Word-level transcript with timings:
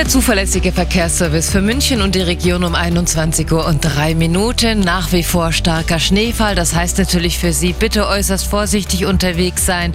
Der 0.00 0.08
zuverlässige 0.08 0.72
Verkehrsservice 0.72 1.50
für 1.50 1.60
München 1.60 2.00
und 2.00 2.14
die 2.14 2.22
Region 2.22 2.64
um 2.64 2.74
21 2.74 3.52
Uhr 3.52 3.66
und 3.66 3.80
drei 3.82 4.14
Minuten. 4.14 4.80
Nach 4.80 5.12
wie 5.12 5.22
vor 5.22 5.52
starker 5.52 5.98
Schneefall. 5.98 6.54
Das 6.54 6.74
heißt 6.74 6.96
natürlich 6.96 7.38
für 7.38 7.52
Sie, 7.52 7.74
bitte 7.74 8.06
äußerst 8.06 8.46
vorsichtig 8.46 9.04
unterwegs 9.04 9.66
sein. 9.66 9.92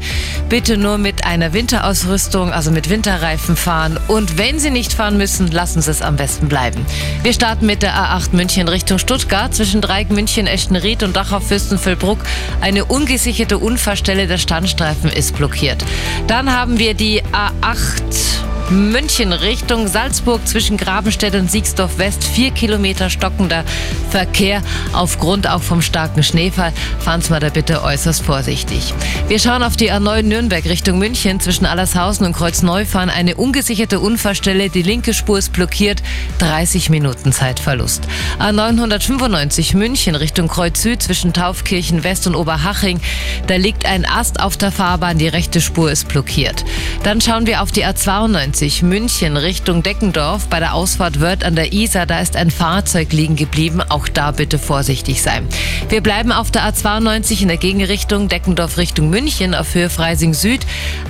Bitte 0.47 0.77
nur 0.77 0.99
mit 0.99 1.25
einer 1.25 1.53
Winterausrüstung, 1.53 2.51
also 2.51 2.69
mit 2.69 2.91
Winterreifen 2.91 3.55
fahren. 3.55 3.99
Und 4.07 4.37
wenn 4.37 4.59
Sie 4.59 4.69
nicht 4.69 4.93
fahren 4.93 5.17
müssen, 5.17 5.49
lassen 5.49 5.81
Sie 5.81 5.89
es 5.89 6.03
am 6.03 6.17
besten 6.17 6.49
bleiben. 6.49 6.85
Wir 7.23 7.33
starten 7.33 7.65
mit 7.65 7.81
der 7.81 7.95
A8 7.95 8.27
München 8.33 8.67
Richtung 8.67 8.99
Stuttgart. 8.99 9.55
Zwischen 9.55 9.81
Dreieck 9.81 10.11
München, 10.11 10.45
Eschenried 10.45 11.01
und 11.01 11.15
Dachau 11.15 11.39
Fürstenfeldbruck 11.39 12.19
eine 12.61 12.85
ungesicherte 12.85 13.57
Unfallstelle. 13.57 14.27
Der 14.27 14.37
Standstreifen 14.37 15.09
ist 15.09 15.35
blockiert. 15.35 15.83
Dann 16.27 16.55
haben 16.55 16.77
wir 16.77 16.93
die 16.93 17.23
A8 17.23 18.35
München 18.71 19.31
Richtung 19.31 19.87
Salzburg 19.87 20.47
zwischen 20.47 20.77
Grabenstedt 20.77 21.35
und 21.35 21.51
Siegsdorf 21.51 21.99
West. 21.99 22.23
Vier 22.23 22.49
Kilometer 22.49 23.11
stockender 23.11 23.63
Verkehr 24.09 24.63
aufgrund 24.91 25.47
auch 25.47 25.61
vom 25.61 25.83
starken 25.83 26.23
Schneefall. 26.23 26.73
Fahren 26.99 27.21
Sie 27.21 27.29
mal 27.29 27.39
da 27.39 27.49
bitte 27.49 27.83
äußerst 27.83 28.23
vorsichtig. 28.23 28.95
Wir 29.27 29.37
schauen 29.37 29.61
auf 29.61 29.77
die 29.77 29.91
A9 29.91 30.23
Nürnberg 30.23 30.65
Richtung 30.65 30.97
München 30.97 31.39
zwischen 31.39 31.67
Allershausen 31.67 32.25
und 32.25 32.33
Kreuzneufahren. 32.33 33.11
Eine 33.11 33.35
ungesicherte 33.35 33.99
Unfallstelle. 33.99 34.69
Die 34.69 34.81
linke 34.81 35.13
Spur 35.13 35.37
ist 35.37 35.53
blockiert. 35.53 36.01
30 36.39 36.89
Minuten 36.89 37.33
Zeitverlust. 37.33 38.07
A995 38.39 39.77
München 39.77 40.15
Richtung 40.15 40.47
Kreuz 40.47 40.81
Süd 40.81 41.03
zwischen 41.03 41.33
Taufkirchen 41.33 42.03
West 42.03 42.25
und 42.25 42.33
Oberhaching. 42.33 42.99
Da 43.45 43.57
liegt 43.57 43.85
ein 43.85 44.07
Ast 44.07 44.39
auf 44.39 44.57
der 44.57 44.71
Fahrbahn. 44.71 45.19
Die 45.19 45.27
rechte 45.27 45.61
Spur 45.61 45.91
ist 45.91 46.07
blockiert. 46.07 46.65
Dann 47.03 47.21
schauen 47.21 47.45
wir 47.45 47.61
auf 47.61 47.71
die 47.71 47.85
A92 47.85 48.54
München 48.55 49.35
Richtung 49.35 49.83
Deckendorf 49.83 50.47
bei 50.47 50.59
der 50.59 50.75
Ausfahrt 50.75 51.19
Wörth 51.19 51.43
an 51.43 51.55
der 51.55 51.73
Isar. 51.73 52.05
Da 52.05 52.21
ist 52.21 52.37
ein 52.37 52.49
Fahrzeug 52.49 53.11
liegen 53.11 53.35
geblieben. 53.35 53.81
Auch 53.89 54.07
da 54.07 54.31
bitte 54.31 54.59
vorsichtig 54.59 55.21
sein. 55.21 55.45
Wir 55.89 55.99
bleiben 55.99 56.31
auf 56.31 56.51
der 56.51 56.61
A92 56.61 57.41
in 57.41 57.49
der 57.49 57.57
Gegenrichtung 57.57 58.29
Deckendorf 58.29 58.77
Richtung 58.77 59.09
München 59.09 59.55
auf 59.55 59.75
Höhe 59.75 59.89
Freising 59.89 60.33
Süd. 60.33 60.61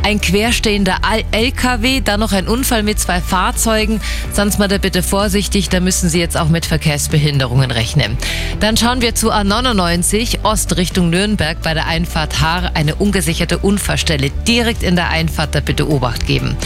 Ein 0.02 0.22
querstehender 0.22 0.98
LKW, 1.32 2.02
dann 2.02 2.20
noch 2.20 2.32
ein 2.32 2.48
Unfall 2.48 2.82
mit 2.82 3.00
zwei 3.00 3.22
Fahrzeugen. 3.22 4.02
Sonst 4.34 4.58
mal 4.58 4.68
da 4.68 4.80
bitte 4.80 5.04
vorsichtig, 5.04 5.70
da 5.70 5.80
müssen 5.80 6.10
Sie 6.10 6.20
jetzt 6.20 6.38
auch 6.38 6.50
mit 6.50 6.66
Verkehrsbehinderungen 6.66 7.70
rechnen. 7.70 8.18
Dann 8.60 8.76
schauen 8.76 9.02
wir 9.02 9.14
zu 9.14 9.32
A99 9.32 10.44
Ost 10.44 10.78
Richtung 10.78 11.12
Nürnberg 11.12 11.62
bei 11.62 11.76
der 11.76 11.86
Einfahrt 11.86 12.42
Haar. 12.42 12.72
Eine 12.74 12.96
ungesicherte 12.96 13.60
Unfallstelle 13.60 14.32
direkt 14.48 14.82
in 14.82 14.96
der 14.96 15.10
Einfahrt, 15.10 15.54
da 15.54 15.60
bitte 15.60 15.88
Obacht 15.88 16.26
geben. 16.26 16.58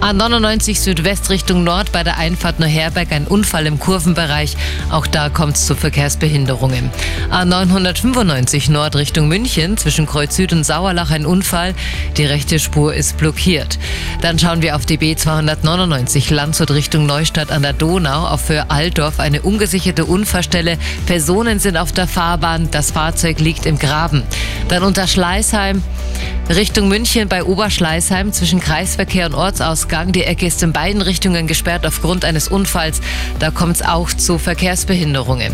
A99 0.00 0.27
99 0.28 0.80
Südwest 0.80 1.30
Richtung 1.30 1.64
Nord 1.64 1.90
bei 1.90 2.04
der 2.04 2.18
Einfahrt 2.18 2.60
Neuherberg 2.60 3.12
ein 3.12 3.26
Unfall 3.26 3.66
im 3.66 3.78
Kurvenbereich. 3.78 4.58
Auch 4.90 5.06
da 5.06 5.30
kommt 5.30 5.56
es 5.56 5.64
zu 5.64 5.74
Verkehrsbehinderungen. 5.74 6.90
A995 7.30 8.70
Nord 8.70 8.96
Richtung 8.96 9.28
München 9.28 9.78
zwischen 9.78 10.04
Kreuz 10.04 10.36
Süd 10.36 10.52
und 10.52 10.64
Sauerlach 10.64 11.12
ein 11.12 11.24
Unfall. 11.24 11.74
Die 12.18 12.26
rechte 12.26 12.58
Spur 12.58 12.94
ist 12.94 13.16
blockiert. 13.16 13.78
Dann 14.20 14.38
schauen 14.38 14.60
wir 14.60 14.76
auf 14.76 14.84
die 14.84 14.98
B299 14.98 16.34
Landshut 16.34 16.72
Richtung 16.72 17.06
Neustadt 17.06 17.50
an 17.50 17.62
der 17.62 17.72
Donau 17.72 18.26
auf 18.26 18.50
Höhe 18.50 18.70
Altdorf 18.70 19.20
eine 19.20 19.40
ungesicherte 19.40 20.04
Unfallstelle. 20.04 20.76
Personen 21.06 21.58
sind 21.58 21.78
auf 21.78 21.92
der 21.92 22.06
Fahrbahn. 22.06 22.68
Das 22.70 22.90
Fahrzeug 22.90 23.40
liegt 23.40 23.64
im 23.64 23.78
Graben. 23.78 24.24
Dann 24.68 24.82
unter 24.82 25.06
Schleißheim 25.06 25.82
Richtung 26.48 26.88
München 26.88 27.28
bei 27.28 27.44
Oberschleißheim 27.44 28.32
zwischen 28.32 28.60
Kreisverkehr 28.60 29.26
und 29.26 29.34
Ortsausgang. 29.34 30.12
Die 30.12 30.24
Ecke 30.24 30.46
ist 30.46 30.62
in 30.62 30.72
beiden 30.72 31.02
Richtungen 31.02 31.46
gesperrt 31.46 31.86
aufgrund 31.86 32.24
eines 32.24 32.48
Unfalls. 32.48 33.00
Da 33.38 33.50
kommt 33.50 33.76
es 33.76 33.82
auch 33.82 34.08
zu 34.10 34.38
Verkehrsbehinderungen. 34.38 35.52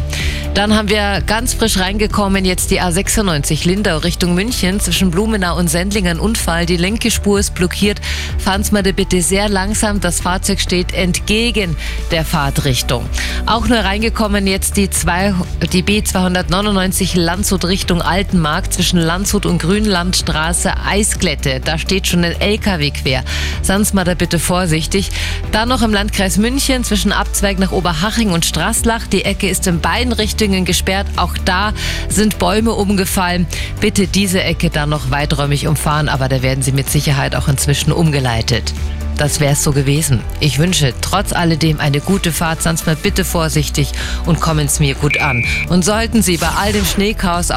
Dann 0.54 0.76
haben 0.76 0.88
wir 0.88 1.20
ganz 1.26 1.52
frisch 1.52 1.80
reingekommen 1.80 2.44
jetzt 2.44 2.70
die 2.70 2.80
A96 2.80 3.66
Lindau 3.66 3.98
Richtung 3.98 4.36
München 4.36 4.78
zwischen 4.78 5.10
Blumenau 5.10 5.58
und 5.58 5.68
Sendling 5.68 6.06
ein 6.06 6.20
Unfall. 6.20 6.64
Die 6.64 6.76
linke 6.76 7.10
Spur 7.10 7.40
ist 7.40 7.56
blockiert. 7.56 8.00
Fahren 8.38 8.62
Sie 8.62 8.70
mal 8.70 8.84
bitte 8.84 9.20
sehr 9.20 9.48
langsam. 9.48 10.00
Das 10.00 10.20
Fahrzeug 10.20 10.60
steht 10.60 10.94
entgegen 10.94 11.76
der 12.12 12.24
Fahrtrichtung. 12.24 13.04
Auch 13.46 13.66
nur 13.66 13.78
reingekommen 13.78 14.46
jetzt 14.46 14.76
die, 14.76 14.88
zwei, 14.90 15.34
die 15.72 15.82
B299 15.82 17.18
Landshut 17.18 17.64
Richtung 17.64 18.00
Altenmarkt 18.00 18.74
zwischen 18.74 19.00
Landshut 19.00 19.46
und 19.46 19.58
Grünlandstraße 19.58 20.72
Eisglätte. 20.86 21.62
Da 21.64 21.78
steht 21.78 22.06
schon 22.06 22.22
ein 22.22 22.40
LKW 22.40 22.92
quer. 22.92 23.24
Sonst 23.62 23.92
mal 23.92 24.04
da 24.04 24.14
bitte 24.14 24.38
vorsichtig. 24.38 25.10
Dann 25.50 25.68
noch 25.68 25.82
im 25.82 25.92
Landkreis 25.92 26.38
München 26.38 26.84
zwischen 26.84 27.10
Abzweig 27.10 27.58
nach 27.58 27.72
Oberhaching 27.72 28.30
und 28.30 28.44
Straßlach. 28.44 29.08
Die 29.08 29.24
Ecke 29.24 29.48
ist 29.48 29.66
in 29.66 29.80
beiden 29.80 30.12
Richtungen 30.12 30.43
Richtungen 30.44 30.64
gesperrt. 30.64 31.06
Auch 31.16 31.36
da 31.44 31.72
sind 32.08 32.38
Bäume 32.38 32.72
umgefallen. 32.72 33.46
Bitte 33.80 34.06
diese 34.06 34.42
Ecke 34.42 34.68
dann 34.68 34.90
noch 34.90 35.10
weiträumig 35.10 35.66
umfahren, 35.66 36.08
aber 36.08 36.28
da 36.28 36.42
werden 36.42 36.62
sie 36.62 36.72
mit 36.72 36.90
Sicherheit 36.90 37.34
auch 37.34 37.48
inzwischen 37.48 37.92
umgeleitet. 37.92 38.74
Das 39.16 39.38
wäre 39.38 39.52
es 39.52 39.62
so 39.62 39.72
gewesen. 39.72 40.20
Ich 40.40 40.58
wünsche 40.58 40.92
trotz 41.00 41.32
alledem 41.32 41.78
eine 41.78 42.00
gute 42.00 42.32
Fahrt, 42.32 42.62
sonst 42.62 42.84
mal 42.84 42.96
bitte 42.96 43.24
vorsichtig 43.24 43.92
und 44.26 44.40
kommen 44.40 44.66
es 44.66 44.80
mir 44.80 44.96
gut 44.96 45.20
an. 45.20 45.44
Und 45.68 45.84
sollten 45.84 46.20
Sie 46.20 46.36
bei 46.36 46.48
all 46.48 46.72
dem 46.72 46.84
Schneechaos 46.84 47.50